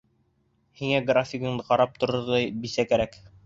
Һиңә 0.81 1.03
графигыңды 1.11 1.67
ҡарап 1.69 1.95
торорҙай 2.05 2.51
бисә 2.67 2.91
кәрәк. 2.93 3.25